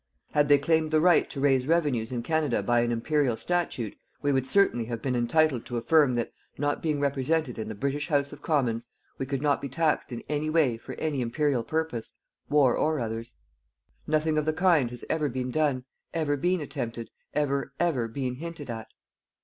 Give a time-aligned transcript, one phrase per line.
[0.31, 4.31] Had they claimed the right to raise revenues in Canada by an Imperial statute, we
[4.31, 8.33] would certainly have been entitled to affirm that not being represented in the British House
[8.33, 8.87] of Commons,
[9.19, 12.15] we could not be taxed in any way for any Imperial purpose
[12.49, 13.35] war or others.
[14.07, 18.71] Nothing of the kind has ever been done, ever been attempted, even ever been hinted
[18.71, 18.87] at.